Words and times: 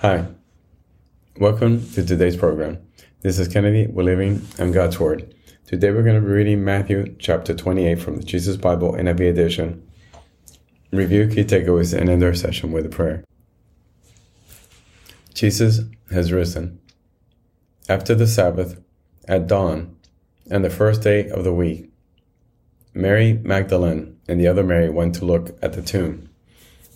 Hi, 0.00 0.28
welcome 1.40 1.84
to 1.94 2.06
today's 2.06 2.36
program. 2.36 2.78
This 3.22 3.40
is 3.40 3.48
Kennedy. 3.48 3.88
Living 3.88 4.46
on 4.60 4.70
God's 4.70 5.00
Word. 5.00 5.34
Today 5.66 5.90
we're 5.90 6.04
going 6.04 6.14
to 6.14 6.20
be 6.20 6.32
reading 6.32 6.64
Matthew 6.64 7.16
chapter 7.18 7.52
28 7.52 7.96
from 7.96 8.18
the 8.18 8.22
Jesus 8.22 8.56
Bible 8.56 8.92
NIV 8.92 9.28
edition. 9.28 9.90
Review 10.92 11.26
key 11.26 11.42
takeaways 11.42 11.98
and 11.98 12.08
end 12.08 12.22
our 12.22 12.32
session 12.32 12.70
with 12.70 12.86
a 12.86 12.88
prayer. 12.88 13.24
Jesus 15.34 15.80
has 16.12 16.32
risen. 16.32 16.78
After 17.88 18.14
the 18.14 18.28
Sabbath, 18.28 18.80
at 19.26 19.48
dawn, 19.48 19.96
and 20.48 20.64
the 20.64 20.70
first 20.70 21.02
day 21.02 21.28
of 21.28 21.42
the 21.42 21.52
week, 21.52 21.90
Mary 22.94 23.32
Magdalene 23.32 24.16
and 24.28 24.40
the 24.40 24.46
other 24.46 24.62
Mary 24.62 24.90
went 24.90 25.16
to 25.16 25.24
look 25.24 25.58
at 25.60 25.72
the 25.72 25.82
tomb. 25.82 26.28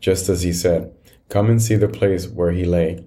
just 0.00 0.28
as 0.28 0.42
he 0.42 0.52
said. 0.52 0.94
Come 1.28 1.48
and 1.48 1.62
see 1.62 1.76
the 1.76 1.88
place 1.88 2.26
where 2.26 2.50
he 2.50 2.64
lay. 2.64 3.04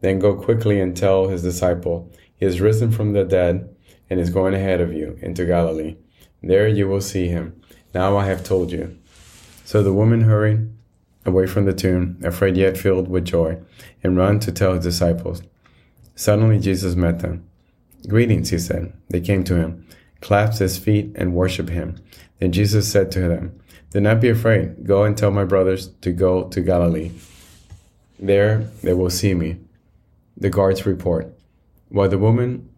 Then 0.00 0.18
go 0.18 0.34
quickly 0.34 0.80
and 0.80 0.96
tell 0.96 1.28
his 1.28 1.42
disciple, 1.42 2.10
He 2.36 2.44
has 2.44 2.60
risen 2.60 2.90
from 2.92 3.12
the 3.12 3.24
dead 3.24 3.74
and 4.08 4.20
is 4.20 4.30
going 4.30 4.54
ahead 4.54 4.80
of 4.80 4.92
you 4.92 5.18
into 5.20 5.44
Galilee. 5.44 5.96
There 6.42 6.68
you 6.68 6.88
will 6.88 7.00
see 7.00 7.28
him. 7.28 7.60
Now 7.92 8.16
I 8.16 8.26
have 8.26 8.44
told 8.44 8.70
you. 8.70 8.96
So 9.64 9.82
the 9.82 9.92
woman 9.92 10.22
hurried 10.22 10.70
away 11.24 11.46
from 11.46 11.64
the 11.64 11.72
tomb, 11.72 12.20
afraid 12.22 12.56
yet 12.56 12.78
filled 12.78 13.08
with 13.08 13.24
joy, 13.24 13.58
and 14.02 14.16
ran 14.16 14.38
to 14.40 14.52
tell 14.52 14.74
his 14.74 14.84
disciples. 14.84 15.42
Suddenly 16.14 16.60
Jesus 16.60 16.94
met 16.94 17.18
them. 17.18 17.44
Greetings, 18.08 18.50
he 18.50 18.58
said. 18.58 18.92
They 19.10 19.20
came 19.20 19.42
to 19.44 19.56
him, 19.56 19.86
clasped 20.20 20.60
his 20.60 20.78
feet, 20.78 21.10
and 21.16 21.34
worshipped 21.34 21.70
him. 21.70 21.96
Then 22.38 22.52
Jesus 22.52 22.90
said 22.90 23.10
to 23.12 23.20
them, 23.20 23.58
Do 23.90 24.00
not 24.00 24.20
be 24.20 24.28
afraid. 24.28 24.84
Go 24.84 25.04
and 25.04 25.16
tell 25.16 25.30
my 25.30 25.44
brothers 25.44 25.88
to 26.02 26.12
go 26.12 26.44
to 26.48 26.60
Galilee. 26.60 27.12
There 28.18 28.58
they 28.82 28.94
will 28.94 29.10
see 29.10 29.34
me 29.34 29.58
the 30.36 30.50
guards 30.50 30.84
report. 30.84 31.32
While 31.88 32.08
the 32.08 32.18
women 32.18 32.68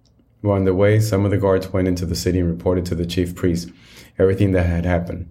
were 0.42 0.54
on 0.54 0.64
the 0.64 0.74
way, 0.74 1.00
some 1.00 1.24
of 1.24 1.30
the 1.30 1.38
guards 1.38 1.72
went 1.72 1.88
into 1.88 2.06
the 2.06 2.14
city 2.14 2.38
and 2.38 2.48
reported 2.48 2.86
to 2.86 2.94
the 2.94 3.06
chief 3.06 3.34
priests 3.34 3.70
everything 4.18 4.52
that 4.52 4.66
had 4.66 4.84
happened. 4.84 5.28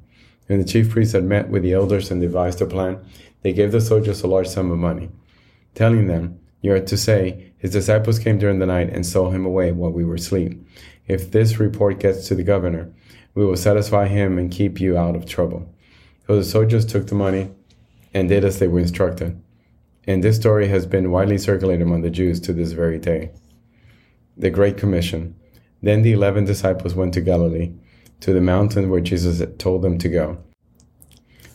When 0.47 0.59
the 0.59 0.66
chief 0.66 0.89
priests 0.89 1.14
had 1.14 1.23
met 1.23 1.50
with 1.50 1.64
the 1.64 1.73
elders 1.73 2.12
and 2.12 2.22
devised 2.22 2.62
a 2.62 2.66
plan, 2.66 3.00
they 3.41 3.53
gave 3.53 3.72
the 3.72 3.81
soldiers 3.81 4.23
a 4.23 4.28
large 4.28 4.47
sum 4.47 4.72
of 4.72 4.78
money, 4.78 5.09
telling 5.75 6.08
them, 6.08 6.39
You 6.61 6.73
are 6.73 6.80
to 6.80 6.97
say, 6.97 7.53
His 7.58 7.72
disciples 7.72 8.19
came 8.19 8.38
during 8.38 8.59
the 8.59 8.66
night 8.66 8.89
and 8.89 9.05
stole 9.05 9.31
him 9.31 9.45
away 9.45 9.72
while 9.72 9.91
we 9.91 10.05
were 10.05 10.16
asleep. 10.16 10.66
If 11.08 11.31
this 11.31 11.59
report 11.59 12.00
gets 12.00 12.27
to 12.27 12.36
the 12.36 12.44
governor, 12.44 12.91
we 13.33 13.45
will 13.45 13.58
satisfy 13.58 14.08
him 14.08 14.38
and 14.38 14.52
keep 14.52 14.80
you 14.80 14.97
out 14.97 15.16
of 15.16 15.25
trouble. 15.25 15.73
So 16.25 16.35
the 16.35 16.44
soldiers 16.44 16.85
took 16.85 17.08
the 17.08 17.16
money 17.16 17.52
and 18.13 18.28
did 18.28 18.44
as 18.44 18.59
they 18.59 18.67
were 18.67 18.80
instructed 18.80 19.41
and 20.08 20.23
this 20.23 20.38
story 20.38 20.69
has 20.69 20.85
been 20.85 21.11
widely 21.11 21.38
circulated 21.38 21.81
among 21.81 22.02
the 22.02 22.09
Jews 22.09 22.39
to 22.39 22.53
this 22.53 22.72
very 22.72 22.97
day. 22.97 23.31
The 24.38 24.50
Great 24.50 24.78
Commission. 24.78 25.35
Then 25.83 26.02
the 26.02 26.13
eleven 26.13 26.45
disciples 26.45 26.95
went 26.95 27.13
to 27.16 27.22
Galilee, 27.22 27.73
to 28.22 28.33
the 28.33 28.41
mountain 28.41 28.89
where 28.89 29.01
Jesus 29.01 29.40
had 29.40 29.59
told 29.59 29.81
them 29.81 29.97
to 30.00 30.09
go. 30.09 30.38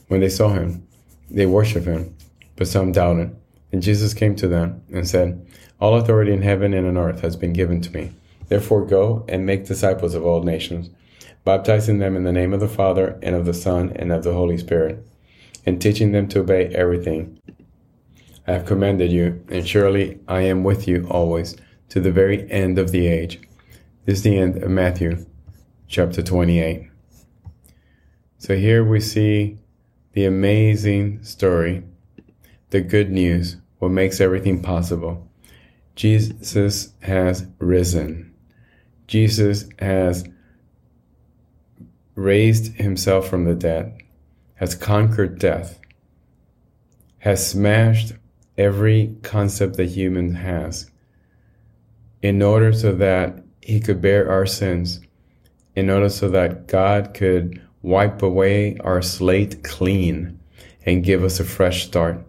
When 0.08 0.20
they 0.20 0.28
saw 0.28 0.50
him, 0.50 0.86
they 1.30 1.46
worshipped 1.46 1.86
him, 1.86 2.14
but 2.54 2.68
some 2.68 2.92
doubted. 2.92 3.34
And 3.72 3.83
Jesus 3.83 4.15
came 4.15 4.37
to 4.37 4.47
them 4.47 4.83
and 4.93 5.09
said, 5.09 5.47
All 5.81 5.97
authority 5.97 6.33
in 6.33 6.43
heaven 6.43 6.75
and 6.75 6.87
on 6.87 6.99
earth 6.99 7.22
has 7.22 7.37
been 7.37 7.53
given 7.53 7.81
to 7.81 7.93
me. 7.93 8.12
Therefore 8.49 8.84
go 8.84 9.25
and 9.28 9.47
make 9.47 9.66
disciples 9.66 10.15
of 10.15 10.25
all 10.25 10.43
nations, 10.43 10.91
baptizing 11.44 11.99
them 11.99 12.16
in 12.16 12.25
the 12.25 12.33
name 12.33 12.53
of 12.53 12.60
the 12.60 12.69
Father 12.69 13.19
and 13.22 13.34
of 13.34 13.47
the 13.47 13.55
Son 13.55 13.93
and 13.97 14.12
of 14.12 14.25
the 14.25 14.34
Holy 14.34 14.59
Spirit, 14.59 15.05
and 15.65 15.81
teaching 15.81 16.12
them 16.12 16.28
to 16.28 16.41
obey 16.41 16.66
everything 16.75 17.41
I 18.47 18.53
have 18.53 18.66
commanded 18.66 19.12
you, 19.12 19.44
and 19.49 19.66
surely 19.66 20.19
I 20.27 20.41
am 20.43 20.65
with 20.65 20.89
you 20.89 21.06
always 21.09 21.56
to 21.91 22.00
the 22.00 22.10
very 22.10 22.50
end 22.50 22.77
of 22.77 22.91
the 22.91 23.06
age. 23.06 23.41
This 24.04 24.19
is 24.19 24.25
the 24.25 24.37
end 24.37 24.60
of 24.60 24.69
Matthew 24.69 25.25
chapter 25.87 26.22
28. 26.22 26.91
So 28.39 28.56
here 28.56 28.83
we 28.83 28.99
see 29.00 29.59
the 30.15 30.25
amazing 30.25 31.22
story, 31.22 31.84
the 32.72 32.81
good 32.81 33.10
news, 33.10 33.56
what 33.78 33.91
makes 33.91 34.21
everything 34.21 34.62
possible. 34.62 35.28
Jesus 35.94 36.93
has 37.03 37.47
risen. 37.59 38.34
Jesus 39.06 39.69
has 39.78 40.25
raised 42.15 42.75
himself 42.77 43.28
from 43.28 43.44
the 43.44 43.55
dead, 43.55 44.03
has 44.55 44.75
conquered 44.75 45.38
death, 45.38 45.78
has 47.19 47.47
smashed 47.47 48.15
every 48.56 49.16
concept 49.22 49.77
that 49.77 49.91
human 49.91 50.34
has 50.34 50.91
in 52.22 52.41
order 52.41 52.72
so 52.72 52.94
that 52.94 53.44
he 53.60 53.81
could 53.81 54.00
bear 54.00 54.31
our 54.31 54.47
sins, 54.47 55.00
in 55.77 55.91
order 55.91 56.09
so 56.09 56.31
that 56.31 56.69
God 56.69 57.12
could 57.12 57.60
wipe 57.83 58.22
away 58.22 58.78
our 58.78 59.03
slate 59.03 59.62
clean 59.62 60.41
and 60.87 61.04
give 61.04 61.22
us 61.22 61.39
a 61.39 61.44
fresh 61.44 61.84
start. 61.84 62.25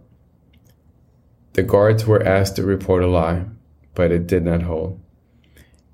The 1.54 1.62
guards 1.62 2.04
were 2.04 2.22
asked 2.22 2.56
to 2.56 2.64
report 2.64 3.02
a 3.02 3.06
lie, 3.06 3.44
but 3.94 4.10
it 4.12 4.26
did 4.26 4.44
not 4.44 4.62
hold. 4.62 5.00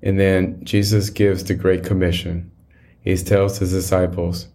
And 0.01 0.19
then 0.19 0.63
Jesus 0.63 1.09
gives 1.09 1.43
the 1.43 1.53
Great 1.53 1.83
Commission. 1.83 2.51
He 3.01 3.15
tells 3.17 3.59
his 3.59 3.71
disciples 3.71 4.47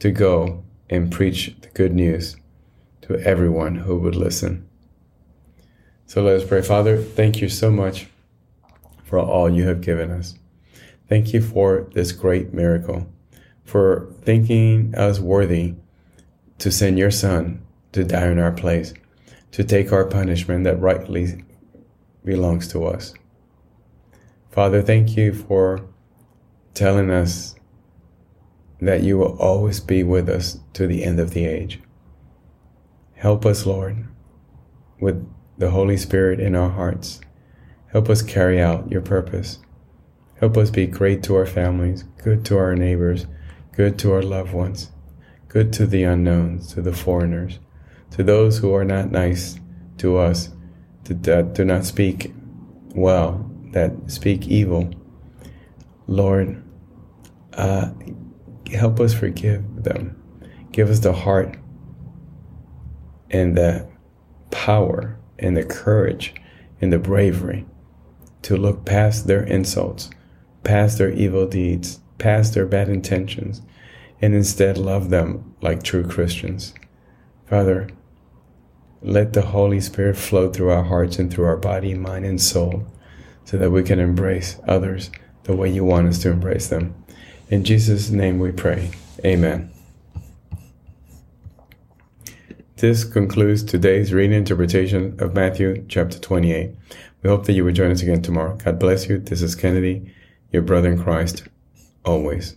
to 0.00 0.10
go 0.10 0.64
and 0.88 1.12
preach 1.12 1.54
the 1.60 1.68
good 1.68 1.94
news 1.94 2.36
to 3.02 3.18
everyone 3.20 3.76
who 3.76 3.98
would 3.98 4.16
listen. 4.16 4.66
So 6.06 6.22
let 6.22 6.40
us 6.40 6.48
pray. 6.48 6.62
Father, 6.62 6.96
thank 6.96 7.40
you 7.40 7.48
so 7.48 7.70
much 7.70 8.08
for 9.04 9.18
all 9.18 9.50
you 9.50 9.68
have 9.68 9.80
given 9.80 10.10
us. 10.10 10.34
Thank 11.08 11.34
you 11.34 11.42
for 11.42 11.88
this 11.92 12.12
great 12.12 12.54
miracle, 12.54 13.06
for 13.64 14.10
thinking 14.22 14.94
us 14.94 15.20
worthy 15.20 15.74
to 16.58 16.72
send 16.72 16.98
your 16.98 17.10
Son 17.10 17.62
to 17.92 18.04
die 18.04 18.28
in 18.28 18.38
our 18.38 18.52
place, 18.52 18.94
to 19.52 19.64
take 19.64 19.92
our 19.92 20.04
punishment 20.04 20.64
that 20.64 20.80
rightly 20.80 21.44
belongs 22.24 22.68
to 22.68 22.84
us. 22.84 23.14
Father, 24.50 24.82
thank 24.82 25.16
you 25.16 25.32
for 25.32 25.88
telling 26.74 27.10
us 27.10 27.54
that 28.80 29.02
you 29.02 29.18
will 29.18 29.36
always 29.38 29.80
be 29.80 30.02
with 30.02 30.28
us 30.28 30.58
to 30.72 30.86
the 30.86 31.04
end 31.04 31.20
of 31.20 31.30
the 31.30 31.44
age. 31.44 31.80
Help 33.14 33.44
us, 33.44 33.66
Lord, 33.66 34.06
with 35.00 35.28
the 35.58 35.70
Holy 35.70 35.96
Spirit 35.96 36.40
in 36.40 36.56
our 36.56 36.70
hearts. 36.70 37.20
Help 37.88 38.08
us 38.08 38.22
carry 38.22 38.60
out 38.60 38.90
your 38.90 39.02
purpose. 39.02 39.58
Help 40.38 40.56
us 40.56 40.70
be 40.70 40.86
great 40.86 41.22
to 41.24 41.34
our 41.36 41.44
families, 41.44 42.04
good 42.22 42.44
to 42.46 42.56
our 42.56 42.74
neighbors, 42.74 43.26
good 43.72 43.98
to 43.98 44.12
our 44.12 44.22
loved 44.22 44.54
ones, 44.54 44.90
good 45.48 45.72
to 45.74 45.86
the 45.86 46.02
unknowns, 46.02 46.72
to 46.72 46.80
the 46.80 46.94
foreigners, 46.94 47.58
to 48.10 48.22
those 48.22 48.58
who 48.58 48.74
are 48.74 48.84
not 48.84 49.10
nice 49.10 49.58
to 49.98 50.16
us, 50.16 50.50
that 51.04 51.54
do 51.54 51.64
not 51.64 51.84
speak 51.84 52.32
well, 52.94 53.50
that 53.72 53.92
speak 54.06 54.46
evil. 54.48 54.90
Lord, 56.06 56.62
uh, 57.54 57.90
help 58.72 59.00
us 59.00 59.14
forgive 59.14 59.84
them. 59.84 60.16
Give 60.72 60.88
us 60.88 61.00
the 61.00 61.12
heart 61.12 61.56
and 63.30 63.56
the 63.56 63.88
power 64.50 65.18
and 65.38 65.56
the 65.56 65.64
courage 65.64 66.34
and 66.80 66.92
the 66.92 66.98
bravery 66.98 67.66
to 68.42 68.56
look 68.56 68.84
past 68.84 69.26
their 69.26 69.42
insults, 69.42 70.10
past 70.64 70.98
their 70.98 71.10
evil 71.10 71.46
deeds, 71.46 72.00
past 72.18 72.54
their 72.54 72.66
bad 72.66 72.88
intentions, 72.88 73.62
and 74.20 74.34
instead 74.34 74.78
love 74.78 75.10
them 75.10 75.54
like 75.60 75.82
true 75.82 76.06
Christians. 76.06 76.74
Father, 77.46 77.88
let 79.02 79.32
the 79.32 79.42
Holy 79.42 79.80
Spirit 79.80 80.16
flow 80.16 80.52
through 80.52 80.70
our 80.70 80.84
hearts 80.84 81.18
and 81.18 81.32
through 81.32 81.46
our 81.46 81.56
body, 81.56 81.94
mind, 81.94 82.24
and 82.24 82.40
soul 82.40 82.86
so 83.44 83.56
that 83.56 83.70
we 83.70 83.82
can 83.82 83.98
embrace 83.98 84.58
others 84.68 85.10
the 85.44 85.56
way 85.56 85.70
you 85.70 85.84
want 85.84 86.06
us 86.06 86.18
to 86.20 86.30
embrace 86.30 86.68
them. 86.68 86.94
In 87.48 87.64
Jesus' 87.64 88.10
name 88.10 88.38
we 88.38 88.52
pray. 88.52 88.90
Amen. 89.24 89.70
This 92.76 93.04
concludes 93.04 93.62
today's 93.62 94.12
reading 94.12 94.36
interpretation 94.36 95.16
of 95.18 95.34
Matthew 95.34 95.84
chapter 95.88 96.18
28. 96.18 96.70
We 97.22 97.28
hope 97.28 97.44
that 97.46 97.52
you 97.52 97.64
will 97.64 97.72
join 97.72 97.90
us 97.90 98.02
again 98.02 98.22
tomorrow. 98.22 98.56
God 98.56 98.78
bless 98.78 99.08
you. 99.08 99.18
This 99.18 99.42
is 99.42 99.54
Kennedy, 99.54 100.14
your 100.50 100.62
brother 100.62 100.90
in 100.90 101.02
Christ, 101.02 101.44
always. 102.04 102.56